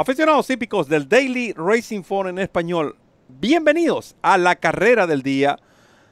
Aficionados 0.00 0.48
hípicos 0.48 0.88
del 0.88 1.06
Daily 1.06 1.52
Racing 1.52 2.04
Phone 2.04 2.30
en 2.30 2.38
español, 2.38 2.96
bienvenidos 3.28 4.16
a 4.22 4.38
la 4.38 4.56
carrera 4.56 5.06
del 5.06 5.22
día 5.22 5.58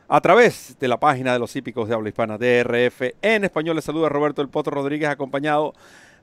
a 0.08 0.20
través 0.20 0.76
de 0.78 0.88
la 0.88 1.00
página 1.00 1.32
de 1.32 1.38
los 1.38 1.56
hípicos 1.56 1.88
de 1.88 1.94
habla 1.94 2.10
hispana 2.10 2.36
DRF. 2.36 3.14
En 3.22 3.44
español 3.44 3.76
les 3.76 3.86
saluda 3.86 4.10
Roberto 4.10 4.42
El 4.42 4.50
Potro 4.50 4.74
Rodríguez 4.74 5.08
acompañado 5.08 5.72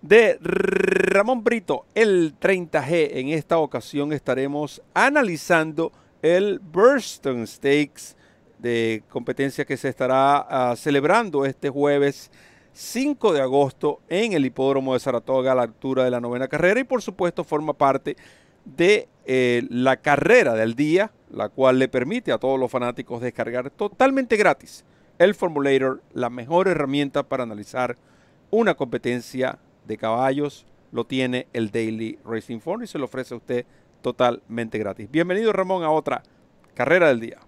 de 0.03 0.37
Ramón 0.41 1.43
Brito, 1.43 1.87
el 1.95 2.39
30G. 2.39 3.09
En 3.13 3.29
esta 3.29 3.57
ocasión 3.57 4.13
estaremos 4.13 4.83
analizando 4.93 5.91
el 6.21 6.59
Burston 6.59 7.47
Stakes 7.47 8.15
de 8.59 9.01
competencia 9.09 9.65
que 9.65 9.75
se 9.75 9.89
estará 9.89 10.71
uh, 10.71 10.75
celebrando 10.75 11.45
este 11.45 11.71
jueves 11.71 12.29
5 12.75 13.31
de 13.31 13.39
agosto 13.39 14.01
en 14.09 14.33
el 14.33 14.45
hipódromo 14.45 14.93
de 14.93 14.99
Saratoga 14.99 15.53
a 15.53 15.55
la 15.55 15.63
altura 15.63 16.03
de 16.03 16.11
la 16.11 16.19
novena 16.19 16.49
carrera 16.49 16.79
y 16.81 16.83
por 16.83 17.01
supuesto 17.01 17.45
forma 17.45 17.71
parte 17.71 18.17
de 18.65 19.07
eh, 19.25 19.65
la 19.69 19.97
carrera 19.97 20.55
del 20.55 20.75
día, 20.75 21.11
la 21.29 21.47
cual 21.47 21.79
le 21.79 21.87
permite 21.87 22.33
a 22.33 22.37
todos 22.37 22.59
los 22.59 22.69
fanáticos 22.69 23.21
descargar 23.21 23.69
totalmente 23.69 24.35
gratis 24.35 24.83
el 25.19 25.33
Formulator, 25.35 26.01
la 26.13 26.29
mejor 26.29 26.67
herramienta 26.67 27.23
para 27.23 27.43
analizar 27.43 27.95
una 28.51 28.75
competencia 28.75 29.59
de 29.87 29.97
caballos, 29.97 30.65
lo 30.91 31.05
tiene 31.05 31.47
el 31.53 31.71
Daily 31.71 32.19
Racing 32.25 32.59
Form 32.59 32.83
y 32.83 32.87
se 32.87 32.99
lo 32.99 33.05
ofrece 33.05 33.33
a 33.33 33.37
usted 33.37 33.65
totalmente 34.01 34.77
gratis. 34.77 35.09
Bienvenido 35.09 35.53
Ramón 35.53 35.83
a 35.83 35.89
otra 35.89 36.23
carrera 36.73 37.07
del 37.07 37.21
día. 37.21 37.44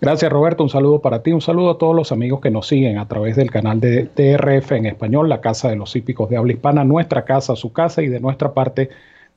Gracias 0.00 0.30
Roberto, 0.30 0.62
un 0.62 0.68
saludo 0.68 1.00
para 1.00 1.24
ti, 1.24 1.32
un 1.32 1.40
saludo 1.40 1.70
a 1.70 1.78
todos 1.78 1.94
los 1.94 2.12
amigos 2.12 2.40
que 2.40 2.52
nos 2.52 2.68
siguen 2.68 2.98
a 2.98 3.08
través 3.08 3.34
del 3.34 3.50
canal 3.50 3.80
de 3.80 4.04
TRF 4.04 4.70
en 4.72 4.86
español, 4.86 5.28
la 5.28 5.40
casa 5.40 5.70
de 5.70 5.74
los 5.74 5.96
hípicos 5.96 6.30
de 6.30 6.36
habla 6.36 6.52
hispana, 6.52 6.84
nuestra 6.84 7.24
casa, 7.24 7.56
su 7.56 7.72
casa 7.72 8.00
y 8.00 8.06
de 8.06 8.20
nuestra 8.20 8.54
parte, 8.54 8.90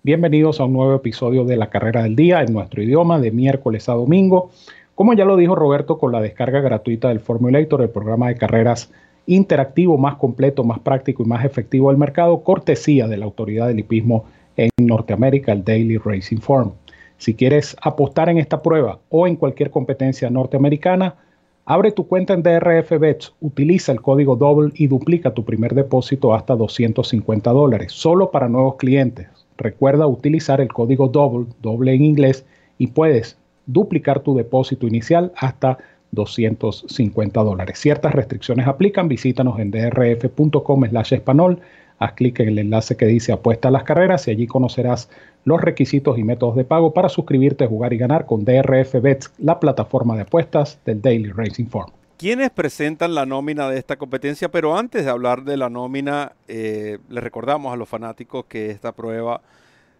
bienvenidos 0.03 0.59
a 0.59 0.65
un 0.65 0.73
nuevo 0.73 0.93
episodio 0.93 1.45
de 1.45 1.57
la 1.57 1.71
carrera 1.71 2.03
del 2.03 2.15
día 2.15 2.43
en 2.43 2.53
nuestro 2.53 2.83
idioma 2.83 3.19
de 3.19 3.31
miércoles 3.31 3.89
a 3.89 3.93
domingo. 3.93 4.51
Como 4.93 5.13
ya 5.15 5.25
lo 5.25 5.35
dijo 5.35 5.55
Roberto, 5.55 5.97
con 5.97 6.11
la 6.11 6.21
descarga 6.21 6.61
gratuita 6.61 7.07
del 7.07 7.21
Formulator, 7.21 7.81
el 7.81 7.89
programa 7.89 8.27
de 8.27 8.35
carreras 8.35 8.91
interactivo 9.25 9.97
más 9.97 10.17
completo, 10.17 10.63
más 10.63 10.77
práctico 10.77 11.23
y 11.23 11.25
más 11.25 11.43
efectivo 11.43 11.89
del 11.89 11.97
mercado, 11.97 12.43
cortesía 12.43 13.07
de 13.07 13.17
la 13.17 13.25
autoridad 13.25 13.67
del 13.67 13.79
hipismo 13.79 14.25
en 14.57 14.69
Norteamérica, 14.77 15.53
el 15.53 15.63
Daily 15.63 15.97
Racing 15.97 16.37
Form. 16.37 16.73
Si 17.21 17.35
quieres 17.35 17.77
apostar 17.83 18.29
en 18.29 18.39
esta 18.39 18.63
prueba 18.63 18.97
o 19.09 19.27
en 19.27 19.35
cualquier 19.35 19.69
competencia 19.69 20.31
norteamericana, 20.31 21.17
abre 21.65 21.91
tu 21.91 22.07
cuenta 22.07 22.33
en 22.33 22.41
DRF 22.41 22.97
Bets, 22.99 23.35
utiliza 23.41 23.91
el 23.91 24.01
código 24.01 24.35
Double 24.35 24.71
y 24.73 24.87
duplica 24.87 25.31
tu 25.31 25.45
primer 25.45 25.75
depósito 25.75 26.33
hasta 26.33 26.55
250 26.55 27.51
dólares, 27.51 27.91
solo 27.91 28.31
para 28.31 28.49
nuevos 28.49 28.77
clientes. 28.77 29.27
Recuerda 29.55 30.07
utilizar 30.07 30.61
el 30.61 30.73
código 30.73 31.09
Double, 31.09 31.45
doble 31.61 31.93
en 31.93 32.01
inglés, 32.01 32.43
y 32.79 32.87
puedes 32.87 33.37
duplicar 33.67 34.21
tu 34.21 34.35
depósito 34.35 34.87
inicial 34.87 35.31
hasta 35.37 35.77
250 36.09 37.43
dólares. 37.43 37.77
Ciertas 37.77 38.15
restricciones 38.15 38.65
aplican, 38.65 39.07
visítanos 39.07 39.59
en 39.59 39.69
drf.com 39.69 40.85
slash 40.89 41.13
español 41.13 41.59
haz 42.01 42.13
clic 42.13 42.39
en 42.39 42.49
el 42.49 42.59
enlace 42.59 42.97
que 42.97 43.05
dice 43.05 43.31
Apuesta 43.31 43.67
a 43.67 43.71
las 43.71 43.83
carreras 43.83 44.27
y 44.27 44.31
allí 44.31 44.47
conocerás 44.47 45.09
los 45.45 45.61
requisitos 45.61 46.17
y 46.17 46.23
métodos 46.23 46.55
de 46.55 46.63
pago 46.63 46.93
para 46.93 47.09
suscribirte, 47.09 47.67
jugar 47.67 47.93
y 47.93 47.97
ganar 47.97 48.25
con 48.25 48.43
DRF 48.43 49.01
Bets, 49.01 49.31
la 49.37 49.59
plataforma 49.59 50.15
de 50.15 50.21
apuestas 50.23 50.79
del 50.83 51.01
Daily 51.01 51.31
Racing 51.31 51.67
Form. 51.67 51.91
¿Quiénes 52.17 52.49
presentan 52.51 53.15
la 53.15 53.25
nómina 53.25 53.69
de 53.69 53.77
esta 53.77 53.97
competencia? 53.97 54.49
Pero 54.49 54.77
antes 54.77 55.05
de 55.05 55.11
hablar 55.11 55.43
de 55.43 55.57
la 55.57 55.69
nómina, 55.69 56.33
eh, 56.47 56.99
le 57.09 57.21
recordamos 57.21 57.73
a 57.73 57.75
los 57.75 57.89
fanáticos 57.89 58.45
que 58.45 58.69
esta 58.69 58.91
prueba 58.91 59.41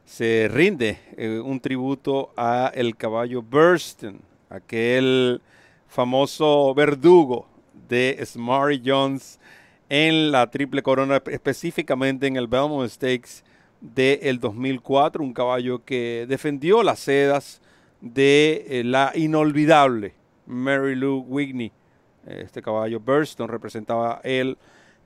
se 0.05 0.49
rinde 0.52 0.97
eh, 1.17 1.39
un 1.39 1.59
tributo 1.59 2.31
a 2.36 2.71
el 2.73 2.95
caballo 2.95 3.41
Burston, 3.41 4.19
aquel 4.49 5.41
famoso 5.88 6.73
verdugo 6.73 7.47
de 7.87 8.20
Smarty 8.23 8.81
Jones 8.86 9.39
en 9.91 10.31
la 10.31 10.49
Triple 10.49 10.81
Corona, 10.83 11.21
específicamente 11.29 12.25
en 12.25 12.37
el 12.37 12.47
Belmont 12.47 12.89
Stakes 12.89 13.43
del 13.81 14.39
2004, 14.39 15.21
un 15.21 15.33
caballo 15.33 15.83
que 15.83 16.25
defendió 16.29 16.81
las 16.81 16.99
sedas 16.99 17.59
de 17.99 18.67
eh, 18.69 18.83
la 18.85 19.11
inolvidable 19.15 20.13
Mary 20.45 20.95
Lou 20.95 21.25
Whitney. 21.27 21.73
Este 22.25 22.61
caballo 22.61 23.02
Burston 23.02 23.49
representaba 23.49 24.21
el 24.23 24.57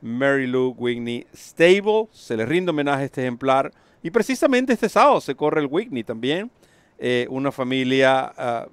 Mary 0.04 0.46
Lou 0.46 0.76
Whitney 0.78 1.26
Stable. 1.34 2.08
Se 2.12 2.38
le 2.38 2.46
rinde 2.46 2.70
homenaje 2.70 3.02
a 3.02 3.06
este 3.06 3.22
ejemplar. 3.22 3.72
Y 4.04 4.12
precisamente 4.12 4.74
este 4.74 4.88
sábado 4.88 5.20
se 5.20 5.34
corre 5.34 5.62
el 5.62 5.68
Whitney 5.68 6.04
también. 6.04 6.52
Eh, 7.00 7.26
una 7.32 7.52
familia, 7.52 8.32
ah, 8.38 8.68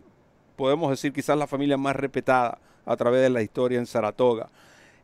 podemos 0.56 0.90
decir 0.90 1.10
quizás 1.10 1.38
la 1.38 1.46
familia 1.46 1.78
más 1.78 1.96
respetada 1.96 2.58
a 2.84 2.96
través 2.98 3.22
de 3.22 3.30
la 3.30 3.40
historia 3.40 3.78
en 3.78 3.86
Saratoga. 3.86 4.50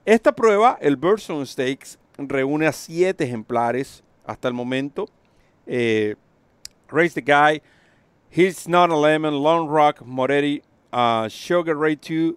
Esta 0.08 0.32
prueba, 0.32 0.78
el 0.80 0.96
Burson 0.96 1.46
Stakes, 1.46 1.98
reúne 2.16 2.66
a 2.66 2.72
siete 2.72 3.24
ejemplares 3.24 4.02
hasta 4.24 4.48
el 4.48 4.54
momento. 4.54 5.06
Eh, 5.66 6.14
Race 6.88 7.12
the 7.12 7.20
Guy, 7.20 7.60
He's 8.30 8.66
Not 8.66 8.90
a 8.90 8.96
Lemon, 8.96 9.42
Long 9.42 9.68
Rock, 9.68 10.00
Moretti, 10.00 10.62
uh, 10.94 11.28
Sugar 11.28 11.76
Ray 11.76 11.96
2, 11.96 12.36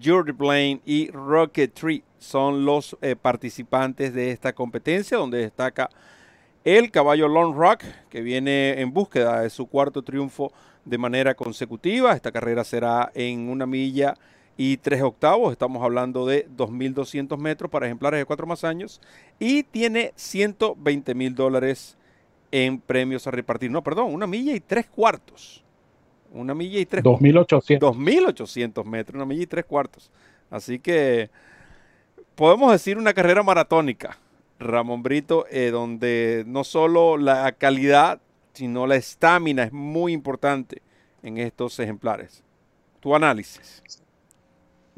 George 0.00 0.32
Blaine 0.32 0.80
y 0.86 1.10
Rocket 1.10 1.74
Tree 1.74 2.02
son 2.18 2.64
los 2.64 2.96
eh, 3.02 3.14
participantes 3.16 4.14
de 4.14 4.30
esta 4.30 4.54
competencia, 4.54 5.18
donde 5.18 5.40
destaca 5.40 5.90
el 6.64 6.90
caballo 6.90 7.28
Long 7.28 7.54
Rock, 7.54 7.84
que 8.08 8.22
viene 8.22 8.80
en 8.80 8.94
búsqueda 8.94 9.42
de 9.42 9.50
su 9.50 9.66
cuarto 9.66 10.00
triunfo 10.00 10.54
de 10.86 10.96
manera 10.96 11.34
consecutiva. 11.34 12.14
Esta 12.14 12.32
carrera 12.32 12.64
será 12.64 13.12
en 13.14 13.50
una 13.50 13.66
milla 13.66 14.14
y 14.62 14.76
tres 14.76 15.00
octavos. 15.00 15.52
Estamos 15.52 15.82
hablando 15.82 16.26
de 16.26 16.46
2.200 16.50 17.38
metros 17.38 17.70
para 17.70 17.86
ejemplares 17.86 18.20
de 18.20 18.26
cuatro 18.26 18.46
más 18.46 18.62
años. 18.62 19.00
Y 19.38 19.62
tiene 19.62 20.12
120 20.16 21.14
mil 21.14 21.34
dólares 21.34 21.96
en 22.50 22.78
premios 22.78 23.26
a 23.26 23.30
repartir. 23.30 23.70
No, 23.70 23.82
perdón, 23.82 24.12
una 24.12 24.26
milla 24.26 24.54
y 24.54 24.60
tres 24.60 24.86
cuartos. 24.86 25.64
Una 26.30 26.54
milla 26.54 26.78
y 26.78 26.84
tres 26.84 27.02
2.800. 27.02 27.78
2.800 27.78 28.84
metros, 28.84 29.14
una 29.14 29.24
milla 29.24 29.44
y 29.44 29.46
tres 29.46 29.64
cuartos. 29.64 30.10
Así 30.50 30.78
que 30.78 31.30
podemos 32.34 32.70
decir 32.70 32.98
una 32.98 33.14
carrera 33.14 33.42
maratónica, 33.42 34.18
Ramón 34.58 35.02
Brito, 35.02 35.46
eh, 35.48 35.70
donde 35.70 36.44
no 36.46 36.64
solo 36.64 37.16
la 37.16 37.50
calidad, 37.52 38.20
sino 38.52 38.86
la 38.86 38.96
estamina 38.96 39.62
es 39.62 39.72
muy 39.72 40.12
importante 40.12 40.82
en 41.22 41.38
estos 41.38 41.78
ejemplares. 41.80 42.44
Tu 43.00 43.16
análisis. 43.16 43.82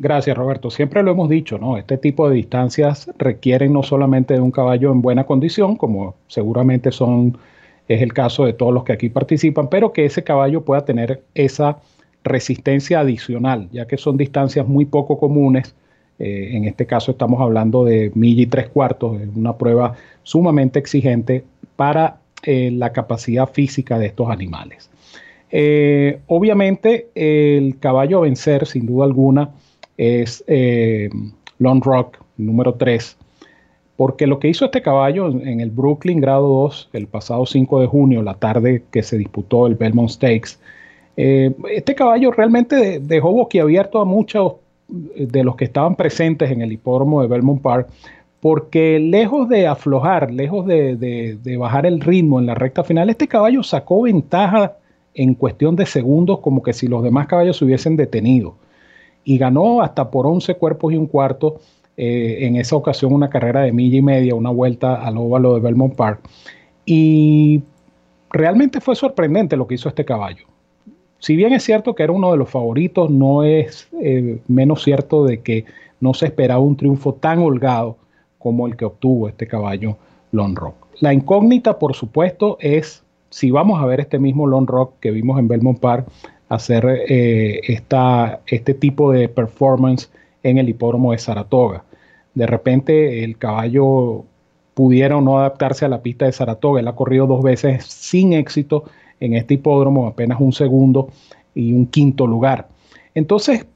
Gracias, 0.02 0.36
Roberto. 0.36 0.68
Siempre 0.68 1.00
lo 1.04 1.12
hemos 1.12 1.28
dicho, 1.28 1.58
¿no? 1.58 1.76
Este 1.76 1.96
tipo 1.96 2.28
de 2.28 2.34
distancias 2.34 3.08
requieren 3.18 3.72
no 3.72 3.84
solamente 3.84 4.34
de 4.34 4.40
un 4.40 4.50
caballo 4.50 4.90
en 4.90 5.00
buena 5.00 5.22
condición, 5.22 5.76
como 5.76 6.16
seguramente 6.26 6.90
son, 6.90 7.38
es 7.86 8.02
el 8.02 8.12
caso 8.12 8.44
de 8.44 8.52
todos 8.52 8.74
los 8.74 8.82
que 8.82 8.94
aquí 8.94 9.10
participan, 9.10 9.68
pero 9.68 9.92
que 9.92 10.04
ese 10.04 10.24
caballo 10.24 10.62
pueda 10.62 10.84
tener 10.84 11.22
esa 11.34 11.78
resistencia 12.24 12.98
adicional, 12.98 13.68
ya 13.70 13.86
que 13.86 13.96
son 13.96 14.16
distancias 14.16 14.66
muy 14.66 14.86
poco 14.86 15.20
comunes. 15.20 15.72
Eh, 16.18 16.56
en 16.56 16.64
este 16.64 16.84
caso 16.84 17.12
estamos 17.12 17.40
hablando 17.40 17.84
de 17.84 18.10
milla 18.16 18.42
y 18.42 18.46
tres 18.46 18.70
cuartos, 18.70 19.20
es 19.20 19.28
una 19.36 19.56
prueba 19.56 19.94
sumamente 20.24 20.80
exigente 20.80 21.44
para 21.76 22.16
eh, 22.42 22.72
la 22.72 22.92
capacidad 22.92 23.48
física 23.48 24.00
de 24.00 24.06
estos 24.06 24.28
animales. 24.30 24.90
Eh, 25.52 26.18
obviamente 26.26 27.06
el 27.14 27.78
caballo 27.78 28.18
a 28.18 28.22
vencer, 28.22 28.66
sin 28.66 28.86
duda 28.86 29.04
alguna, 29.04 29.50
es 29.96 30.44
eh, 30.46 31.10
Long 31.58 31.82
Rock, 31.82 32.18
número 32.36 32.74
3. 32.74 33.16
Porque 33.96 34.26
lo 34.26 34.38
que 34.38 34.48
hizo 34.48 34.64
este 34.64 34.82
caballo 34.82 35.28
en 35.28 35.60
el 35.60 35.70
Brooklyn 35.70 36.20
grado 36.20 36.48
2 36.48 36.90
el 36.92 37.06
pasado 37.06 37.46
5 37.46 37.80
de 37.80 37.86
junio, 37.86 38.22
la 38.22 38.34
tarde 38.34 38.84
que 38.90 39.02
se 39.02 39.18
disputó 39.18 39.66
el 39.66 39.74
Belmont 39.74 40.10
Stakes, 40.10 40.58
eh, 41.16 41.54
este 41.70 41.94
caballo 41.94 42.30
realmente 42.32 42.98
dejó 42.98 43.32
boquiabierto 43.32 44.00
a 44.00 44.04
muchos 44.04 44.54
de 44.88 45.44
los 45.44 45.56
que 45.56 45.64
estaban 45.64 45.96
presentes 45.96 46.50
en 46.50 46.62
el 46.62 46.72
hipódromo 46.72 47.22
de 47.22 47.28
Belmont 47.28 47.62
Park, 47.62 47.88
porque 48.40 48.98
lejos 48.98 49.48
de 49.48 49.66
aflojar, 49.66 50.32
lejos 50.32 50.66
de, 50.66 51.56
bajar 51.58 51.86
el 51.86 52.00
ritmo 52.00 52.40
en 52.40 52.46
la 52.46 52.54
recta 52.54 52.82
final, 52.82 53.08
este 53.08 53.28
caballo 53.28 53.62
sacó 53.62 54.02
ventaja 54.02 54.76
en 55.14 55.34
cuestión 55.34 55.76
de 55.76 55.86
segundos 55.86 56.40
como 56.40 56.62
que 56.62 56.72
si 56.72 56.88
los 56.88 57.02
demás 57.02 57.26
caballos 57.26 57.58
se 57.58 57.64
hubiesen 57.64 57.96
detenido 57.96 58.56
y 59.24 59.38
ganó 59.38 59.82
hasta 59.82 60.10
por 60.10 60.26
11 60.26 60.54
cuerpos 60.56 60.92
y 60.92 60.96
un 60.96 61.06
cuarto. 61.06 61.60
Eh, 61.96 62.46
en 62.46 62.56
esa 62.56 62.74
ocasión 62.74 63.12
una 63.12 63.28
carrera 63.28 63.62
de 63.62 63.72
milla 63.72 63.98
y 63.98 64.02
media, 64.02 64.34
una 64.34 64.50
vuelta 64.50 64.94
al 64.94 65.18
óvalo 65.18 65.54
de 65.54 65.60
Belmont 65.60 65.94
Park. 65.94 66.20
Y 66.86 67.62
realmente 68.30 68.80
fue 68.80 68.96
sorprendente 68.96 69.56
lo 69.56 69.66
que 69.66 69.74
hizo 69.74 69.88
este 69.88 70.04
caballo. 70.04 70.46
Si 71.18 71.36
bien 71.36 71.52
es 71.52 71.62
cierto 71.62 71.94
que 71.94 72.02
era 72.02 72.12
uno 72.12 72.32
de 72.32 72.38
los 72.38 72.50
favoritos, 72.50 73.10
no 73.10 73.44
es 73.44 73.88
eh, 74.00 74.40
menos 74.48 74.82
cierto 74.82 75.24
de 75.24 75.40
que 75.40 75.66
no 76.00 76.14
se 76.14 76.26
esperaba 76.26 76.60
un 76.60 76.76
triunfo 76.76 77.14
tan 77.14 77.38
holgado 77.38 77.96
como 78.38 78.66
el 78.66 78.76
que 78.76 78.86
obtuvo 78.86 79.28
este 79.28 79.46
caballo 79.46 79.96
Long 80.32 80.56
Rock. 80.56 80.74
La 80.98 81.12
incógnita, 81.12 81.78
por 81.78 81.94
supuesto, 81.94 82.56
es 82.58 83.04
si 83.30 83.50
vamos 83.50 83.80
a 83.80 83.86
ver 83.86 84.00
este 84.00 84.18
mismo 84.18 84.46
Long 84.46 84.68
Rock 84.68 84.94
que 85.00 85.10
vimos 85.10 85.38
en 85.38 85.46
Belmont 85.46 85.78
Park 85.78 86.06
hacer 86.54 87.04
eh, 87.08 87.60
este 88.46 88.74
tipo 88.74 89.12
de 89.12 89.28
performance 89.28 90.10
en 90.42 90.58
el 90.58 90.68
hipódromo 90.68 91.12
de 91.12 91.18
Saratoga. 91.18 91.84
De 92.34 92.46
repente 92.46 93.24
el 93.24 93.38
caballo 93.38 94.24
pudiera 94.74 95.16
o 95.16 95.20
no 95.20 95.38
adaptarse 95.38 95.84
a 95.84 95.88
la 95.88 96.02
pista 96.02 96.24
de 96.24 96.32
Saratoga. 96.32 96.80
Él 96.80 96.88
ha 96.88 96.94
corrido 96.94 97.26
dos 97.26 97.42
veces 97.42 97.84
sin 97.84 98.32
éxito 98.32 98.84
en 99.20 99.34
este 99.34 99.54
hipódromo, 99.54 100.06
apenas 100.06 100.40
un 100.40 100.52
segundo 100.52 101.08
y 101.54 101.72
un 101.72 101.86
quinto 101.86 102.26
lugar. 102.26 102.68
Entonces, 103.14 103.66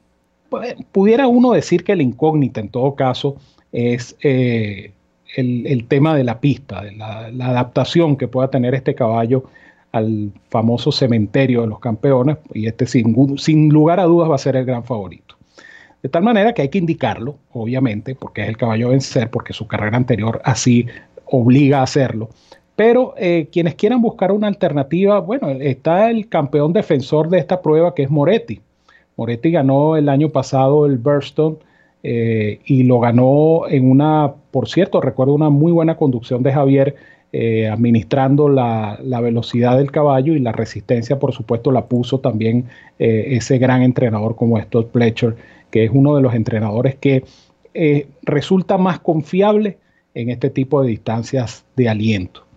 pues, 0.49 0.75
pudiera 0.91 1.27
uno 1.27 1.51
decir 1.51 1.83
que 1.83 1.95
la 1.95 2.03
incógnita 2.03 2.59
en 2.59 2.69
todo 2.69 2.95
caso 2.95 3.37
es 3.71 4.15
eh, 4.21 4.91
el, 5.35 5.85
tema 5.87 6.15
de 6.15 6.23
la 6.23 6.39
pista, 6.39 6.81
de 6.81 6.93
la, 6.93 7.27
adaptación 7.27 8.15
que 8.15 8.27
pueda 8.27 8.49
tener 8.49 8.73
este 8.73 8.95
caballo 8.95 9.43
al 9.91 10.31
famoso 10.49 10.91
cementerio 10.91 11.61
de 11.61 11.67
los 11.67 11.79
campeones, 11.79 12.37
y 12.53 12.67
este 12.67 12.85
sin, 12.85 13.69
lugar 13.69 13.99
a 13.99 14.03
dudas 14.03 14.29
va 14.29 14.35
a 14.35 14.39
ser 14.39 14.55
el 14.55 14.65
gran 14.65 14.83
favorito. 14.83 15.35
De 16.03 16.09
tal 16.09 16.23
manera 16.23 16.53
que 16.53 16.61
hay 16.61 16.69
que 16.69 16.77
indicarlo, 16.77 17.35
obviamente, 17.53 18.15
porque 18.15 18.43
es 18.43 18.49
el 18.49 18.57
caballo 18.57 18.87
a 18.87 18.91
vencer, 18.91 19.29
porque 19.29 19.53
su 19.53 19.67
carrera 19.67 19.97
anterior 19.97 20.41
así 20.43 20.85
obliga 21.25 21.79
a 21.79 21.83
hacerlo. 21.83 22.29
Pero 22.75 23.15
eh, 23.17 23.49
quienes 23.51 23.73
quieran 23.75 24.01
buscar 24.01 24.31
una 24.31 24.47
alternativa, 24.47 25.19
bueno, 25.19 25.49
está 25.49 26.11
el 26.11 26.29
campeón 26.29 26.73
defensor 26.73 27.29
de 27.29 27.39
esta 27.39 27.61
prueba 27.61 27.95
que 27.95 28.03
es 28.03 28.11
Moretti. 28.11 28.61
Moretti 29.15 29.49
ganó 29.49 29.97
el 29.97 30.09
año 30.09 30.29
pasado 30.29 30.85
el 30.85 30.97
Burston 30.99 31.57
eh, 32.03 32.59
y 32.65 32.83
lo 32.83 32.99
ganó 32.99 33.67
en 33.67 33.89
una, 33.89 34.31
por 34.51 34.69
cierto, 34.69 35.01
recuerdo 35.01 35.33
una 35.33 35.49
muy 35.49 35.71
buena 35.71 35.97
conducción 35.97 36.43
de 36.43 36.53
Javier 36.53 36.95
eh, 37.31 37.67
administrando 37.67 38.49
la, 38.49 38.99
velocidad 39.21 39.77
del 39.77 39.91
caballo 39.91 40.35
y 40.35 40.39
la 40.39 40.51
resistencia, 40.51 41.19
por 41.19 41.33
supuesto, 41.33 41.71
la 41.71 41.85
puso 41.85 42.19
también 42.19 42.65
ese 42.97 43.57
gran 43.57 43.83
entrenador 43.83 44.35
como 44.35 44.59
Stott 44.59 44.91
Pletcher, 44.91 45.35
que 45.69 45.83
es 45.83 45.91
uno 45.93 46.15
de 46.15 46.21
los 46.21 46.33
entrenadores 46.33 46.95
que 46.95 47.23
resulta 48.23 48.77
más 48.77 48.99
confiable 48.99 49.77
en 50.15 50.31
este 50.31 50.49
tipo 50.49 50.81
de 50.81 50.89
distancias 50.89 51.63
de 51.75 51.89
aliento. 51.89 52.47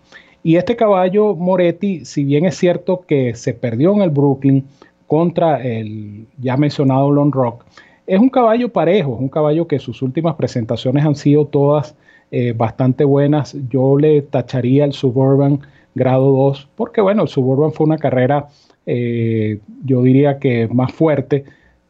Y 0.43 0.55
este 0.55 0.75
caballo 0.75 1.35
Moretti, 1.35 2.05
si 2.05 2.23
bien 2.23 2.45
es 2.45 2.57
cierto 2.57 3.01
que 3.07 3.35
se 3.35 3.53
perdió 3.53 3.93
en 3.93 4.01
el 4.01 4.09
Brooklyn 4.09 4.65
contra 5.05 5.61
el 5.61 6.25
ya 6.39 6.57
mencionado 6.57 7.11
Lone 7.11 7.31
Rock, 7.31 7.63
es 8.07 8.19
un 8.19 8.29
caballo 8.29 8.69
parejo, 8.69 9.15
es 9.15 9.21
un 9.21 9.29
caballo 9.29 9.67
que 9.67 9.77
sus 9.77 10.01
últimas 10.01 10.35
presentaciones 10.35 11.05
han 11.05 11.15
sido 11.15 11.45
todas 11.45 11.95
eh, 12.33 12.53
bastante 12.53 13.03
buenas. 13.03 13.57
Yo 13.69 13.97
le 13.97 14.21
tacharía 14.21 14.85
el 14.85 14.93
Suburban 14.93 15.59
grado 15.93 16.31
2, 16.31 16.69
porque 16.75 17.01
bueno, 17.01 17.23
el 17.23 17.27
Suburban 17.27 17.73
fue 17.73 17.85
una 17.85 17.97
carrera, 17.97 18.47
eh, 18.85 19.59
yo 19.83 20.01
diría 20.01 20.39
que 20.39 20.69
más 20.69 20.93
fuerte. 20.93 21.43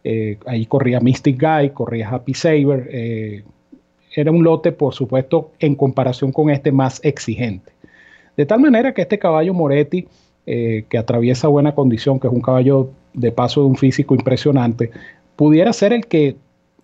Eh, 0.03 0.39
ahí 0.47 0.65
corría 0.65 0.99
Mystic 0.99 1.39
Guy, 1.39 1.69
corría 1.69 2.09
Happy 2.09 2.33
Saber. 2.33 2.89
era 4.15 4.31
un 4.31 4.43
lote, 4.43 4.71
por 4.71 4.95
supuesto, 4.95 5.51
en 5.59 5.75
comparación 5.75 6.31
con 6.31 6.49
este 6.49 6.71
más 6.71 6.99
exigente. 7.03 7.71
De 8.35 8.47
tal 8.47 8.61
manera 8.61 8.95
que 8.95 9.03
este 9.03 9.19
caballo 9.19 9.53
Moretti, 9.53 10.07
que 10.45 10.97
atraviesa 10.97 11.49
buena 11.49 11.75
condición, 11.75 12.19
que 12.19 12.27
es 12.27 12.33
un 12.33 12.41
caballo 12.41 12.89
de 13.13 13.31
paso 13.31 13.61
de 13.61 13.67
un 13.67 13.75
físico 13.75 14.15
impresionante, 14.15 14.89
pudiera 15.35 15.71
ser 15.71 15.93
el 15.93 16.07
que 16.07 16.35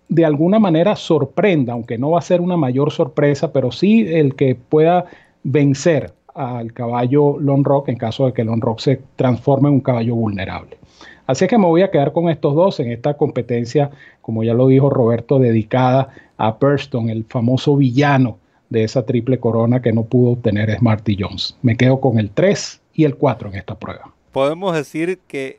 de 0.08 0.24
alguna 0.24 0.58
manera 0.58 0.96
sorprenda, 0.96 1.72
aunque 1.72 1.98
no 1.98 2.10
va 2.10 2.18
a 2.18 2.22
ser 2.22 2.40
una 2.40 2.56
mayor 2.56 2.92
sorpresa, 2.92 3.52
pero 3.52 3.70
sí 3.70 4.06
el 4.08 4.34
que 4.34 4.54
pueda 4.54 5.06
vencer 5.42 6.12
al 6.34 6.72
caballo 6.72 7.38
Lone 7.38 7.64
Rock 7.64 7.88
en 7.88 7.96
caso 7.96 8.26
de 8.26 8.32
que 8.32 8.44
Lone 8.44 8.62
Rock 8.62 8.80
se 8.80 9.00
transforme 9.16 9.68
en 9.68 9.74
un 9.74 9.80
caballo 9.80 10.14
vulnerable. 10.14 10.78
Así 11.26 11.46
que 11.46 11.58
me 11.58 11.66
voy 11.66 11.82
a 11.82 11.90
quedar 11.90 12.12
con 12.12 12.30
estos 12.30 12.54
dos 12.54 12.80
en 12.80 12.90
esta 12.90 13.14
competencia, 13.14 13.90
como 14.22 14.44
ya 14.44 14.54
lo 14.54 14.66
dijo 14.68 14.88
Roberto, 14.88 15.38
dedicada 15.38 16.08
a 16.38 16.52
Burston, 16.52 17.10
el 17.10 17.24
famoso 17.24 17.76
villano 17.76 18.38
de 18.70 18.84
esa 18.84 19.04
triple 19.04 19.38
corona 19.38 19.82
que 19.82 19.92
no 19.92 20.04
pudo 20.04 20.32
obtener 20.32 20.74
Smarty 20.74 21.16
Jones. 21.18 21.56
Me 21.62 21.76
quedo 21.76 22.00
con 22.00 22.18
el 22.18 22.30
3 22.30 22.80
y 22.94 23.04
el 23.04 23.16
4 23.16 23.50
en 23.50 23.56
esta 23.56 23.74
prueba. 23.74 24.12
Podemos 24.32 24.74
decir 24.74 25.18
que 25.26 25.58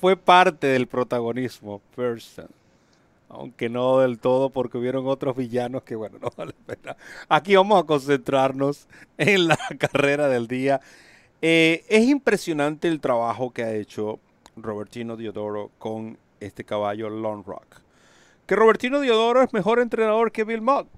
fue 0.00 0.16
parte 0.16 0.66
del 0.66 0.86
protagonismo 0.86 1.80
aunque 3.30 3.68
no 3.68 4.00
del 4.00 4.18
todo 4.18 4.50
porque 4.50 4.76
hubieron 4.76 5.06
otros 5.06 5.36
villanos 5.36 5.82
que 5.84 5.94
bueno, 5.94 6.18
no 6.22 6.30
vale 6.36 6.52
pena. 6.66 6.96
Aquí 7.28 7.56
vamos 7.56 7.82
a 7.82 7.86
concentrarnos 7.86 8.88
en 9.16 9.48
la 9.48 9.58
carrera 9.78 10.28
del 10.28 10.46
día. 10.46 10.80
Eh, 11.40 11.84
es 11.88 12.06
impresionante 12.08 12.88
el 12.88 13.00
trabajo 13.00 13.52
que 13.52 13.62
ha 13.62 13.72
hecho 13.72 14.18
Robertino 14.56 15.16
Diodoro 15.16 15.70
con 15.78 16.18
este 16.40 16.64
caballo 16.64 17.08
Lone 17.08 17.44
Rock. 17.46 17.80
Que 18.46 18.56
Robertino 18.56 19.00
Diodoro 19.00 19.42
es 19.42 19.52
mejor 19.52 19.78
entrenador 19.78 20.32
que 20.32 20.44
Bill 20.44 20.60
Mott 20.60 20.88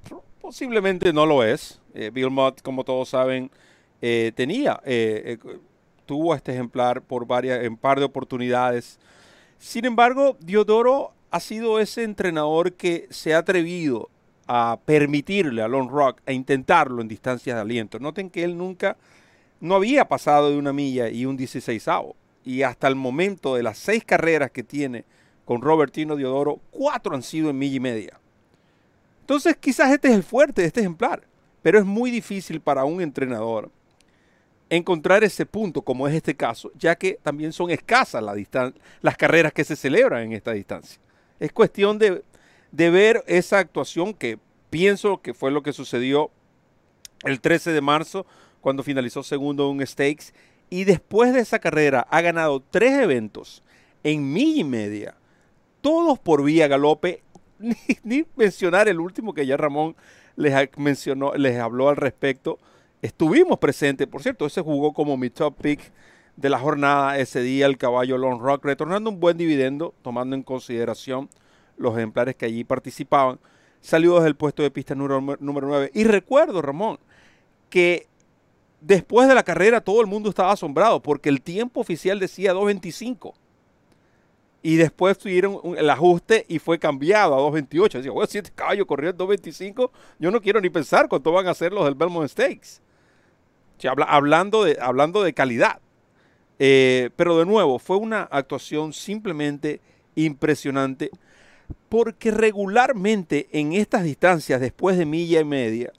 Posiblemente 0.41 1.13
no 1.13 1.25
lo 1.25 1.45
es. 1.45 1.81
Eh, 1.95 2.11
Bill 2.13 2.31
Mott, 2.31 2.63
como 2.63 2.83
todos 2.83 3.11
saben, 3.11 3.49
eh, 4.01 4.33
tenía, 4.35 4.81
tuvo 6.05 6.35
este 6.35 6.51
ejemplar 6.53 7.03
por 7.03 7.27
varias, 7.27 7.63
en 7.63 7.77
par 7.77 8.01
de 8.01 8.07
oportunidades. 8.07 8.99
Sin 9.59 9.85
embargo, 9.85 10.37
Diodoro 10.41 11.13
ha 11.33 11.41
sido 11.41 11.81
ese 11.81 12.05
entrenador 12.05 12.75
que 12.75 13.07
se 13.11 13.35
ha 13.35 13.39
atrevido 13.39 14.11
a 14.47 14.79
permitirle 14.85 15.63
a 15.63 15.69
Lone 15.69 15.89
Rock 15.91 16.21
a 16.27 16.33
intentarlo 16.33 17.01
en 17.01 17.09
distancias 17.09 17.57
de 17.57 17.63
aliento. 17.63 17.99
Noten 17.99 18.29
que 18.29 18.45
él 18.45 18.59
nunca, 18.59 18.99
no 19.59 19.75
había 19.75 20.07
pasado 20.07 20.51
de 20.51 20.59
una 20.59 20.75
milla 20.75 21.09
y 21.09 21.25
un 21.25 21.39
16 21.39 21.87
Y 22.45 22.63
hasta 22.63 22.87
el 22.87 22.97
momento 22.97 23.55
de 23.55 23.63
las 23.63 23.79
seis 23.79 24.05
carreras 24.05 24.51
que 24.51 24.63
tiene 24.63 25.07
con 25.47 25.63
Robertino 25.63 26.17
Diodoro, 26.17 26.61
cuatro 26.71 27.15
han 27.15 27.23
sido 27.23 27.49
en 27.49 27.59
milla 27.59 27.77
y 27.77 27.81
media. 27.81 28.21
Entonces 29.21 29.57
quizás 29.57 29.91
este 29.91 30.09
es 30.09 30.15
el 30.15 30.25
fuerte 30.25 30.61
de 30.61 30.69
este 30.69 30.81
ejemplar, 30.81 31.23
pero 31.63 31.79
es 31.79 31.87
muy 31.87 32.11
difícil 32.11 32.61
para 32.61 32.85
un 32.85 33.01
entrenador 33.01 33.71
encontrar 34.69 35.25
ese 35.25 35.47
punto, 35.47 35.81
como 35.81 36.07
es 36.07 36.15
este 36.15 36.35
caso, 36.35 36.71
ya 36.79 36.95
que 36.95 37.19
también 37.23 37.55
son 37.55 37.71
escasas 37.71 38.23
las 39.01 39.17
carreras 39.17 39.55
que 39.55 39.65
se 39.65 39.77
celebran 39.77 40.25
en 40.25 40.33
esta 40.33 40.53
distancia. 40.53 41.01
Es 41.43 41.53
cuestión 41.53 41.99
de, 41.99 42.23
de 42.71 42.91
ver 42.91 43.25
esa 43.27 43.59
actuación 43.59 44.15
que 44.15 44.39
pienso 44.71 45.21
que 45.21 45.35
fue 45.35 45.51
lo 45.51 45.65
que 45.65 45.73
sucedió 45.73 46.31
el 47.25 47.41
13 47.41 47.73
de 47.73 47.81
marzo, 47.81 48.27
cuando 48.61 48.85
finalizó 48.85 49.25
segundo 49.25 49.69
en 49.69 49.79
un 49.79 49.85
Stakes, 49.85 50.33
y 50.71 50.85
después 50.85 51.33
de 51.35 51.41
esa 51.41 51.59
carrera 51.59 52.07
ha 52.11 52.21
ganado 52.21 52.63
tres 52.71 52.93
eventos 52.93 53.65
en 54.05 54.33
milla 54.33 54.61
y 54.61 54.65
media, 54.65 55.17
todos 55.81 56.17
por 56.21 56.45
vía 56.45 56.69
galope 56.69 57.25
ni, 58.05 58.25
mencionar 58.37 58.87
el 58.87 59.01
último 59.01 59.35
que 59.35 59.45
ya 59.45 59.57
Ramón 59.57 59.97
les 60.37 60.55
mencionó, 60.77 61.35
les 61.35 61.59
habló 61.59 61.89
al 61.89 61.97
respecto. 61.97 62.61
Estuvimos 63.03 63.59
presentes, 63.59 64.07
por 64.07 64.23
cierto, 64.23 64.47
ese 64.47 64.61
jugó 64.61 64.93
como 64.93 65.17
mi 65.17 65.29
top 65.29 65.57
pick 65.61 65.81
de 66.37 66.49
la 66.49 66.59
jornada 66.59 67.19
ese 67.19 67.41
día 67.41 67.67
el 67.67 67.79
caballo 67.79 68.19
Long 68.19 68.41
Rock, 68.41 68.65
retornando 68.65 69.11
un 69.11 69.21
buen 69.21 69.37
dividendo, 69.37 69.95
tomando 70.03 70.35
en 70.35 70.43
consideración 70.43 71.29
los 71.77 71.97
ejemplares 71.97 72.37
que 72.37 72.47
allí 72.47 72.65
participaban. 72.65 73.39
Salió 73.81 74.15
desde 74.15 74.29
el 74.29 74.37
puesto 74.37 74.63
de 74.63 74.71
pista 74.71 74.95
número, 74.95 75.21
número 75.41 75.67
9. 75.67 75.91
Y 75.95 76.05
recuerdo, 76.05 76.63
Ramón, 76.63 76.99
que 77.69 78.07
después 78.81 79.29
de 79.29 79.35
la 79.35 79.43
carrera 79.43 79.81
todo 79.81 80.01
el 80.01 80.07
mundo 80.07 80.29
estaba 80.29 80.53
asombrado 80.53 81.01
porque 81.01 81.29
el 81.29 81.41
tiempo 81.41 81.81
oficial 81.81 82.19
decía 82.19 82.53
2.25 82.53 83.33
y 84.63 84.77
después 84.77 85.19
tuvieron 85.19 85.61
el 85.77 85.91
ajuste 85.91 86.47
y 86.49 86.59
fue 86.61 86.79
cambiado 86.79 87.35
a 87.35 87.51
2.28. 87.51 87.93
Decía, 87.95 88.13
bueno, 88.13 88.29
si 88.29 88.39
este 88.39 88.53
caballo 88.53 88.87
corrió 88.87 89.11
en 89.11 89.17
2.25, 89.17 89.91
yo 90.21 90.31
no 90.31 90.41
quiero 90.41 90.61
ni 90.61 90.71
pensar 90.71 91.09
cuánto 91.09 91.33
van 91.33 91.49
a 91.49 91.51
hacer 91.51 91.73
los 91.73 91.85
del 91.85 91.97
Belmont 91.97 92.29
Stakes. 92.29 92.81
hablando, 94.07 94.63
de, 94.65 94.79
hablando 94.81 95.23
de 95.23 95.35
calidad. 95.35 95.81
Eh, 96.59 97.11
pero 97.17 97.39
de 97.39 97.47
nuevo, 97.47 97.79
fue 97.79 97.97
una 97.97 98.23
actuación 98.23 98.93
simplemente 98.93 99.81
impresionante 100.15 101.11
porque 101.89 102.31
regularmente 102.31 103.49
en 103.53 103.73
estas 103.73 104.05
distancias, 104.05 104.61
después 104.61 104.97
de 104.97 105.07
milla 105.07 105.41
y 105.41 105.45
media, 105.45 105.93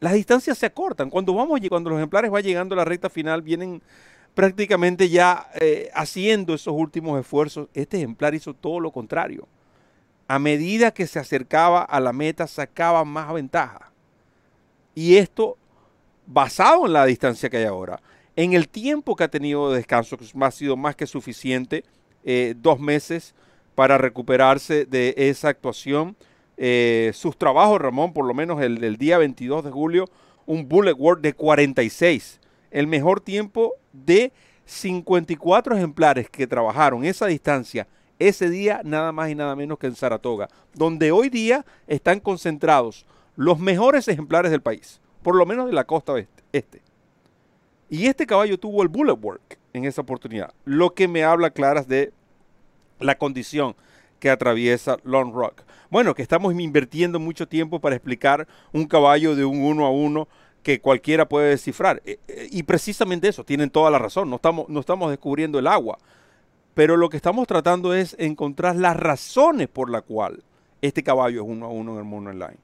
las 0.00 0.12
distancias 0.12 0.58
se 0.58 0.66
acortan. 0.66 1.10
Cuando, 1.10 1.34
vamos, 1.34 1.60
cuando 1.68 1.90
los 1.90 1.98
ejemplares 1.98 2.30
van 2.30 2.42
llegando 2.42 2.74
a 2.74 2.76
la 2.76 2.84
recta 2.84 3.08
final, 3.08 3.42
vienen 3.42 3.82
prácticamente 4.34 5.08
ya 5.08 5.48
eh, 5.60 5.90
haciendo 5.94 6.54
esos 6.54 6.74
últimos 6.76 7.18
esfuerzos, 7.18 7.68
este 7.72 7.96
ejemplar 7.96 8.34
hizo 8.34 8.52
todo 8.52 8.80
lo 8.80 8.90
contrario. 8.90 9.48
A 10.28 10.38
medida 10.38 10.90
que 10.90 11.06
se 11.06 11.18
acercaba 11.18 11.82
a 11.82 12.00
la 12.00 12.12
meta, 12.12 12.46
sacaba 12.46 13.04
más 13.04 13.32
ventaja. 13.32 13.92
Y 14.94 15.16
esto 15.16 15.56
basado 16.26 16.86
en 16.86 16.92
la 16.92 17.06
distancia 17.06 17.48
que 17.48 17.58
hay 17.58 17.64
ahora. 17.64 18.00
En 18.36 18.52
el 18.52 18.68
tiempo 18.68 19.16
que 19.16 19.24
ha 19.24 19.28
tenido 19.28 19.70
de 19.70 19.78
descanso, 19.78 20.16
que 20.16 20.26
ha 20.40 20.50
sido 20.50 20.76
más 20.76 20.94
que 20.94 21.06
suficiente, 21.06 21.84
eh, 22.24 22.54
dos 22.56 22.78
meses 22.78 23.34
para 23.74 23.98
recuperarse 23.98 24.84
de 24.84 25.14
esa 25.16 25.48
actuación. 25.48 26.16
Eh, 26.56 27.12
sus 27.14 27.36
trabajos, 27.36 27.80
Ramón, 27.80 28.12
por 28.12 28.26
lo 28.26 28.34
menos 28.34 28.60
el 28.62 28.78
del 28.78 28.96
día 28.96 29.18
22 29.18 29.64
de 29.64 29.70
julio, 29.70 30.06
un 30.44 30.68
bullet 30.68 30.94
work 30.94 31.20
de 31.20 31.32
46. 31.34 32.40
El 32.70 32.86
mejor 32.86 33.20
tiempo 33.20 33.74
de 33.92 34.32
54 34.66 35.76
ejemplares 35.76 36.28
que 36.28 36.46
trabajaron 36.46 37.04
esa 37.04 37.26
distancia 37.26 37.86
ese 38.18 38.48
día 38.48 38.80
nada 38.84 39.12
más 39.12 39.30
y 39.30 39.34
nada 39.34 39.54
menos 39.56 39.78
que 39.78 39.86
en 39.86 39.94
Saratoga, 39.94 40.48
donde 40.74 41.12
hoy 41.12 41.28
día 41.28 41.64
están 41.86 42.20
concentrados 42.20 43.06
los 43.36 43.58
mejores 43.58 44.08
ejemplares 44.08 44.50
del 44.50 44.62
país, 44.62 45.00
por 45.22 45.36
lo 45.36 45.44
menos 45.44 45.66
de 45.66 45.72
la 45.72 45.84
costa 45.84 46.14
este. 46.52 46.85
Y 47.88 48.06
este 48.06 48.26
caballo 48.26 48.58
tuvo 48.58 48.82
el 48.82 48.88
bullet 48.88 49.16
work 49.20 49.58
en 49.72 49.84
esa 49.84 50.00
oportunidad, 50.00 50.52
lo 50.64 50.94
que 50.94 51.06
me 51.06 51.22
habla 51.22 51.50
claras 51.50 51.86
de 51.86 52.12
la 52.98 53.16
condición 53.16 53.76
que 54.18 54.30
atraviesa 54.30 54.96
Long 55.04 55.32
Rock. 55.32 55.62
Bueno, 55.90 56.14
que 56.14 56.22
estamos 56.22 56.52
invirtiendo 56.58 57.20
mucho 57.20 57.46
tiempo 57.46 57.80
para 57.80 57.94
explicar 57.94 58.48
un 58.72 58.86
caballo 58.86 59.36
de 59.36 59.44
un 59.44 59.62
uno 59.62 59.86
a 59.86 59.90
uno 59.90 60.28
que 60.62 60.80
cualquiera 60.80 61.28
puede 61.28 61.50
descifrar. 61.50 62.02
Eh, 62.04 62.18
eh, 62.26 62.48
y 62.50 62.64
precisamente 62.64 63.28
eso, 63.28 63.44
tienen 63.44 63.70
toda 63.70 63.90
la 63.90 63.98
razón, 63.98 64.28
no 64.30 64.36
estamos, 64.36 64.68
no 64.68 64.80
estamos 64.80 65.10
descubriendo 65.10 65.58
el 65.58 65.66
agua. 65.66 65.98
Pero 66.74 66.96
lo 66.96 67.08
que 67.08 67.16
estamos 67.16 67.46
tratando 67.46 67.94
es 67.94 68.16
encontrar 68.18 68.76
las 68.76 68.96
razones 68.96 69.68
por 69.68 69.90
la 69.90 70.02
cual 70.02 70.42
este 70.82 71.02
caballo 71.02 71.42
es 71.42 71.48
uno 71.48 71.66
a 71.66 71.68
uno 71.68 71.92
en 71.92 71.98
el 71.98 72.04
mundo 72.04 72.30
online. 72.30 72.58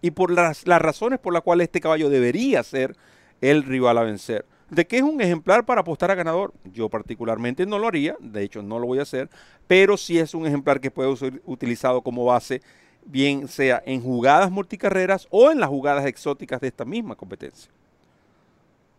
Y 0.00 0.12
por 0.12 0.30
las, 0.30 0.66
las 0.66 0.80
razones 0.80 1.18
por 1.18 1.32
las 1.32 1.42
cuales 1.42 1.66
este 1.66 1.80
caballo 1.80 2.08
debería 2.08 2.62
ser 2.62 2.96
el 3.40 3.62
rival 3.62 3.98
a 3.98 4.02
vencer. 4.02 4.46
¿De 4.70 4.86
qué 4.86 4.96
es 4.96 5.02
un 5.02 5.20
ejemplar 5.20 5.64
para 5.66 5.82
apostar 5.82 6.10
a 6.10 6.14
ganador? 6.14 6.52
Yo 6.72 6.88
particularmente 6.88 7.66
no 7.66 7.78
lo 7.78 7.86
haría, 7.86 8.16
de 8.20 8.42
hecho 8.42 8.62
no 8.62 8.78
lo 8.78 8.86
voy 8.86 8.98
a 8.98 9.02
hacer, 9.02 9.28
pero 9.66 9.96
sí 9.96 10.18
es 10.18 10.34
un 10.34 10.46
ejemplar 10.46 10.80
que 10.80 10.90
puede 10.90 11.14
ser 11.16 11.42
utilizado 11.44 12.00
como 12.00 12.24
base, 12.24 12.62
bien 13.04 13.46
sea 13.48 13.82
en 13.84 14.00
jugadas 14.00 14.50
multicarreras 14.50 15.28
o 15.30 15.50
en 15.50 15.60
las 15.60 15.68
jugadas 15.68 16.06
exóticas 16.06 16.60
de 16.60 16.68
esta 16.68 16.84
misma 16.84 17.14
competencia. 17.14 17.70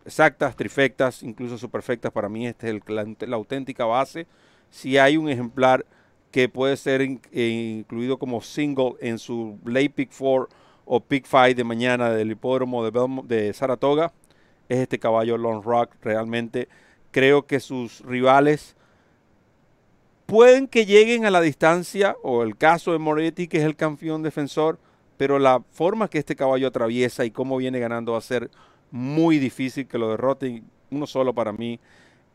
Exactas, 0.05 0.55
trifectas, 0.55 1.23
incluso 1.23 1.57
superfectas, 1.57 2.11
para 2.11 2.29
mí 2.29 2.45
esta 2.45 2.67
es 2.69 2.75
la, 2.87 3.35
auténtica 3.35 3.85
base. 3.85 4.27
Si 4.69 4.99
hay 4.99 5.17
un 5.17 5.29
ejemplar 5.29 5.83
que 6.29 6.47
puede 6.47 6.77
ser 6.77 7.01
eh, 7.01 7.77
incluido 7.79 8.17
como 8.19 8.39
single 8.41 8.93
en 8.99 9.17
su 9.17 9.57
late 9.65 9.89
pick 9.89 10.11
4 10.15 10.47
o 10.85 10.99
pick 10.99 11.25
5 11.25 11.55
de 11.55 11.63
mañana 11.63 12.11
del 12.11 12.31
hipódromo 12.31 12.87
de, 12.87 13.23
de 13.23 13.53
Saratoga, 13.53 14.13
es 14.69 14.79
este 14.79 14.99
caballo 14.99 15.37
Long 15.37 15.63
Rock. 15.63 15.91
Realmente 16.01 16.67
creo 17.11 17.45
que 17.45 17.59
sus 17.59 18.01
rivales 18.01 18.75
pueden 20.25 20.67
que 20.67 20.85
lleguen 20.85 21.25
a 21.25 21.31
la 21.31 21.41
distancia, 21.41 22.15
o 22.23 22.43
el 22.43 22.57
caso 22.57 22.91
de 22.91 22.99
Moretti, 22.99 23.47
que 23.47 23.57
es 23.57 23.63
el 23.63 23.75
campeón 23.75 24.23
defensor, 24.23 24.79
pero 25.17 25.39
la 25.39 25.61
forma 25.71 26.09
que 26.09 26.17
este 26.17 26.35
caballo 26.35 26.67
atraviesa 26.67 27.25
y 27.25 27.31
cómo 27.31 27.57
viene 27.57 27.79
ganando 27.79 28.13
va 28.13 28.17
a 28.17 28.21
ser 28.21 28.49
muy 28.91 29.39
difícil 29.39 29.87
que 29.87 29.97
lo 29.97 30.09
derroten. 30.09 30.65
Uno 30.91 31.07
solo 31.07 31.33
para 31.33 31.51
mí, 31.51 31.79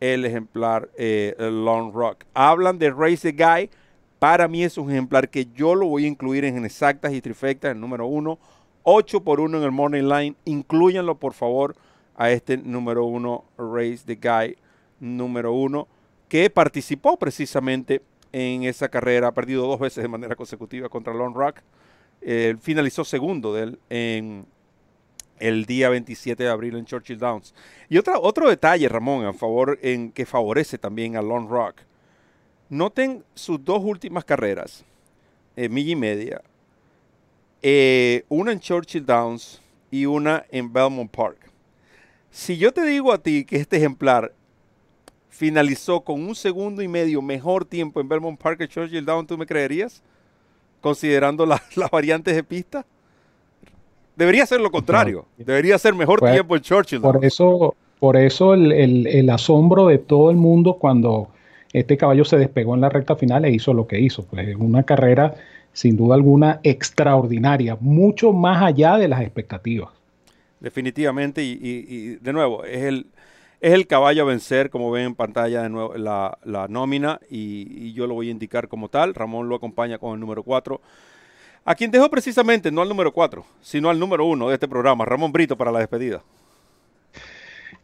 el 0.00 0.24
ejemplar 0.24 0.88
eh, 0.96 1.34
Long 1.38 1.92
Rock. 1.92 2.24
Hablan 2.32 2.78
de 2.78 2.90
Race 2.90 3.32
Guy. 3.32 3.70
Para 4.18 4.48
mí 4.48 4.64
es 4.64 4.78
un 4.78 4.90
ejemplar 4.90 5.28
que 5.28 5.46
yo 5.54 5.74
lo 5.74 5.86
voy 5.86 6.04
a 6.04 6.08
incluir 6.08 6.44
en 6.44 6.64
exactas 6.64 7.12
y 7.12 7.20
trifectas, 7.20 7.72
el 7.72 7.80
número 7.80 8.06
uno. 8.06 8.38
8 8.82 9.22
por 9.24 9.40
1 9.40 9.58
en 9.58 9.64
el 9.64 9.72
Morning 9.72 10.04
Line. 10.04 10.36
Incluyanlo, 10.44 11.16
por 11.16 11.34
favor 11.34 11.74
a 12.20 12.30
este 12.30 12.58
número 12.58 13.06
uno, 13.06 13.46
Race 13.56 14.02
the 14.04 14.16
Guy 14.16 14.54
número 15.00 15.54
uno, 15.54 15.88
que 16.28 16.50
participó 16.50 17.16
precisamente 17.16 18.02
en 18.30 18.64
esa 18.64 18.90
carrera, 18.90 19.28
ha 19.28 19.32
perdido 19.32 19.66
dos 19.66 19.80
veces 19.80 20.02
de 20.02 20.08
manera 20.08 20.36
consecutiva 20.36 20.90
contra 20.90 21.14
Long 21.14 21.34
Rock. 21.34 21.62
finalizó 22.60 23.06
segundo 23.06 23.54
de 23.54 23.62
él 23.62 23.78
en 23.88 24.44
el 25.38 25.64
día 25.64 25.88
27 25.88 26.42
de 26.42 26.50
abril 26.50 26.76
en 26.76 26.84
Churchill 26.84 27.18
Downs. 27.18 27.54
Y 27.88 27.96
otra, 27.96 28.18
otro 28.18 28.50
detalle, 28.50 28.86
Ramón, 28.86 29.24
a 29.24 29.32
favor, 29.32 29.78
en 29.80 30.12
que 30.12 30.26
favorece 30.26 30.76
también 30.76 31.16
a 31.16 31.22
Long 31.22 31.48
Rock. 31.48 31.76
Noten 32.68 33.24
sus 33.34 33.64
dos 33.64 33.82
últimas 33.82 34.26
carreras, 34.26 34.84
eh, 35.56 35.70
milla 35.70 35.92
y 35.92 35.96
media. 35.96 36.42
Eh, 37.62 38.26
una 38.28 38.52
en 38.52 38.60
Churchill 38.60 39.06
Downs 39.06 39.62
y 39.90 40.04
una 40.04 40.44
en 40.50 40.70
Belmont 40.70 41.10
Park. 41.10 41.49
Si 42.30 42.56
yo 42.56 42.72
te 42.72 42.84
digo 42.84 43.12
a 43.12 43.18
ti 43.18 43.44
que 43.44 43.56
este 43.56 43.76
ejemplar 43.76 44.32
finalizó 45.28 46.02
con 46.02 46.22
un 46.22 46.34
segundo 46.34 46.80
y 46.80 46.88
medio 46.88 47.20
mejor 47.22 47.64
tiempo 47.64 48.00
en 48.00 48.08
Belmont 48.08 48.40
Park 48.40 48.58
que 48.58 48.68
Churchill 48.68 49.04
Down, 49.04 49.26
¿tú 49.26 49.36
me 49.36 49.46
creerías? 49.46 50.02
Considerando 50.80 51.44
las 51.46 51.90
variantes 51.90 52.36
de 52.36 52.44
pista. 52.44 52.86
Debería 54.14 54.46
ser 54.46 54.60
lo 54.60 54.70
contrario. 54.70 55.24
Debería 55.38 55.78
ser 55.78 55.94
mejor 55.94 56.20
pues, 56.20 56.32
tiempo 56.32 56.54
en 56.54 56.62
Churchill. 56.62 57.00
Por 57.00 57.24
eso, 57.24 57.74
por 57.98 58.16
eso 58.16 58.54
el, 58.54 59.30
asombro 59.30 59.86
de 59.88 59.98
todo 59.98 60.30
el 60.30 60.36
mundo 60.36 60.74
cuando 60.74 61.30
este 61.72 61.96
caballo 61.96 62.24
se 62.24 62.36
despegó 62.36 62.74
en 62.74 62.82
la 62.82 62.90
recta 62.90 63.16
final 63.16 63.44
e 63.44 63.50
hizo 63.50 63.72
lo 63.74 63.86
que 63.86 63.98
hizo. 63.98 64.24
Pues 64.24 64.54
una 64.56 64.82
carrera 64.84 65.34
sin 65.72 65.96
duda 65.96 66.16
alguna 66.16 66.60
extraordinaria, 66.62 67.76
mucho 67.80 68.32
más 68.32 68.62
allá 68.62 68.98
de 68.98 69.08
las 69.08 69.22
expectativas 69.22 69.99
definitivamente. 70.60 71.42
Y, 71.42 72.16
de 72.16 72.32
nuevo, 72.32 72.64
es 72.64 72.84
el, 72.84 73.06
es 73.60 73.72
el 73.72 73.86
caballo 73.86 74.22
a 74.22 74.26
vencer, 74.26 74.70
como 74.70 74.90
ven 74.90 75.06
en 75.06 75.14
pantalla 75.14 75.62
de 75.62 75.68
nuevo 75.68 75.94
la, 75.94 76.66
nómina, 76.68 77.20
y, 77.28 77.92
yo 77.92 78.06
lo 78.06 78.14
voy 78.14 78.28
a 78.28 78.30
indicar 78.30 78.68
como 78.68 78.88
tal. 78.88 79.14
Ramón 79.14 79.48
lo 79.48 79.56
acompaña 79.56 79.98
con 79.98 80.14
el 80.14 80.20
número 80.20 80.42
4. 80.42 80.80
A 81.64 81.74
quien 81.74 81.90
dejó 81.90 82.08
precisamente, 82.08 82.70
no 82.70 82.80
al 82.80 82.88
número 82.88 83.12
4, 83.12 83.44
sino 83.60 83.90
al 83.90 83.98
número 83.98 84.24
1 84.24 84.48
de 84.48 84.54
este 84.54 84.68
programa, 84.68 85.04
Ramón 85.04 85.32
Brito, 85.32 85.56
para 85.56 85.70
la 85.70 85.80
despedida. 85.80 86.22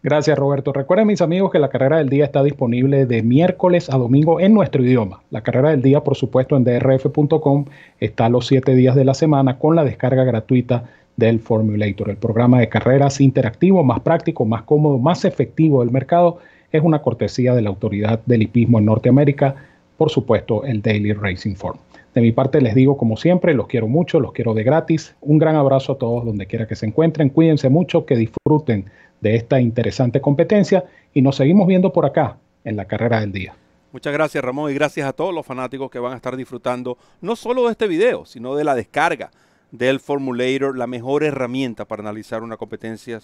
Gracias, 0.03 0.39
Roberto. 0.39 0.73
Recuerden, 0.73 1.09
mis 1.09 1.21
amigos, 1.21 1.51
que 1.51 1.59
la 1.59 1.69
carrera 1.69 1.99
del 1.99 2.09
día 2.09 2.25
está 2.25 2.43
disponible 2.43 3.07
de 3.07 3.23
miércoles 3.23 3.91
a 3.91 3.97
domingo 3.97 4.41
en 4.41 4.55
nuestro 4.55 4.85
idioma. 4.85 5.23
La 5.31 5.43
carrera 5.43 5.71
del 5.71 5.83
día, 5.83 6.05
por 6.05 6.17
supuesto, 6.17 6.57
en 6.57 6.65
drf.com 6.65 7.65
está 7.99 8.29
los 8.29 8.47
siete 8.47 8.75
días 8.75 8.95
de 8.95 9.05
la 9.05 9.15
semana 9.15 9.59
con 9.59 9.75
la 9.75 9.85
descarga 9.85 10.25
gratuita 10.25 10.85
del 11.17 11.41
Formulator. 11.41 12.11
El 12.11 12.19
programa 12.19 12.61
de 12.61 12.69
carreras 12.69 13.21
interactivo, 13.21 13.83
más 13.83 14.01
práctico, 14.01 14.45
más 14.45 14.63
cómodo, 14.63 14.99
más 14.99 15.25
efectivo 15.25 15.81
del 15.81 15.91
mercado, 15.91 16.39
es 16.71 16.83
una 16.83 17.01
cortesía 17.01 17.55
de 17.55 17.63
la 17.63 17.71
autoridad 17.71 18.21
del 18.27 18.43
hipismo 18.43 18.79
en 18.79 18.85
Norteamérica, 18.85 19.57
por 19.97 20.11
supuesto, 20.11 20.65
el 20.65 20.83
Daily 20.83 21.15
Racing 21.15 21.55
Form. 21.55 21.79
De 22.17 22.23
mi 22.23 22.33
parte 22.33 22.63
les 22.63 22.75
digo, 22.75 22.97
como 22.97 23.19
siempre, 23.19 23.53
los 23.53 23.67
quiero 23.67 23.89
mucho, 23.89 24.21
los 24.21 24.33
quiero 24.33 24.55
de 24.55 24.65
gratis. 24.65 25.15
Un 25.21 25.37
gran 25.37 25.55
abrazo 25.55 25.93
a 25.93 25.99
todos 25.99 26.25
donde 26.25 26.47
quiera 26.47 26.67
que 26.67 26.75
se 26.75 26.87
encuentren. 26.87 27.29
Cuídense 27.29 27.69
mucho, 27.69 28.07
que 28.07 28.17
disfruten 28.17 28.91
de 29.21 29.37
esta 29.37 29.61
interesante 29.61 30.23
competencia 30.23 30.87
y 31.13 31.21
nos 31.21 31.37
seguimos 31.37 31.67
viendo 31.67 31.93
por 31.93 32.07
acá 32.07 32.39
en 32.65 32.77
la 32.77 32.87
carrera 32.87 33.21
del 33.21 33.33
día. 33.33 33.55
Muchas 33.93 34.15
gracias 34.15 34.43
Ramón 34.43 34.71
y 34.71 34.75
gracias 34.75 35.07
a 35.07 35.13
todos 35.13 35.35
los 35.35 35.45
fanáticos 35.45 35.91
que 35.91 35.99
van 35.99 36.15
a 36.15 36.17
estar 36.17 36.37
disfrutando 36.37 36.97
no 37.21 37.37
solo 37.37 37.67
de 37.67 37.73
este 37.73 37.87
video, 37.87 38.25
sino 38.25 38.55
de 38.55 38.65
la 38.65 38.75
descarga 38.75 39.31
del 39.71 40.01
Formulator, 40.01 40.79
la 40.79 40.87
mejor 40.87 41.23
herramienta 41.23 41.85
para 41.85 42.01
analizar 42.01 42.43
una 42.43 42.57
competencia 42.57 43.21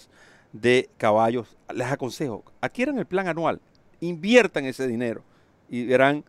de 0.51 0.87
caballos. 0.97 1.57
Les 1.73 1.91
aconsejo, 1.91 2.43
adquieran 2.61 2.99
el 2.99 3.07
plan 3.07 3.27
anual, 3.27 3.59
inviertan 4.01 4.65
ese 4.65 4.85
dinero 4.85 5.23
y 5.67 5.83
verán 5.87 6.25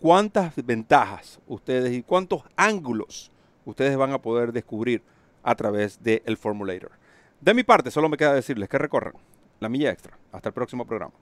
cuántas 0.00 0.54
ventajas 0.64 1.40
ustedes 1.46 1.92
y 1.92 2.02
cuántos 2.02 2.42
ángulos 2.56 3.30
ustedes 3.64 3.96
van 3.96 4.12
a 4.12 4.22
poder 4.22 4.52
descubrir 4.52 5.02
a 5.42 5.54
través 5.54 6.02
del 6.02 6.36
Formulator. 6.36 6.92
De 7.40 7.54
mi 7.54 7.62
parte, 7.62 7.90
solo 7.90 8.08
me 8.08 8.16
queda 8.16 8.34
decirles 8.34 8.68
que 8.68 8.78
recorran 8.78 9.14
la 9.60 9.68
milla 9.68 9.90
extra. 9.90 10.16
Hasta 10.32 10.48
el 10.48 10.54
próximo 10.54 10.86
programa. 10.86 11.14